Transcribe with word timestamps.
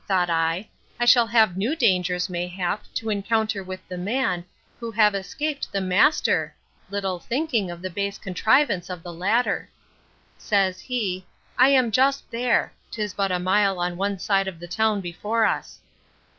thought 0.07 0.31
I, 0.31 0.67
I 0.99 1.05
shall 1.05 1.27
have 1.27 1.55
new 1.55 1.75
dangers, 1.75 2.27
mayhap, 2.27 2.85
to 2.95 3.11
encounter 3.11 3.63
with 3.63 3.87
the 3.87 3.99
man, 3.99 4.43
who 4.79 4.89
have 4.89 5.13
escaped 5.13 5.71
the 5.71 5.79
master—little 5.79 7.19
thinking 7.19 7.69
of 7.69 7.83
the 7.83 7.89
base 7.91 8.17
contrivance 8.17 8.89
of 8.89 9.03
the 9.03 9.13
latter.—Says 9.13 10.79
he, 10.79 11.27
I 11.55 11.69
am 11.69 11.91
just 11.91 12.31
there: 12.31 12.73
'Tis 12.89 13.13
but 13.13 13.31
a 13.31 13.37
mile 13.37 13.77
on 13.77 13.95
one 13.95 14.17
side 14.17 14.47
of 14.47 14.59
the 14.59 14.67
town 14.67 15.01
before 15.01 15.45
us. 15.45 15.79